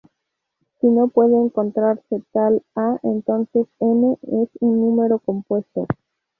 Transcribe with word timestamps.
Si 0.79 0.87
no 0.87 1.09
puede 1.09 1.35
encontrarse 1.37 2.23
tal 2.31 2.63
"a", 2.75 2.97
entonces 3.03 3.67
"n" 3.79 4.17
es 4.31 4.49
un 4.59 4.79
número 4.81 5.19
compuesto. 5.19 5.85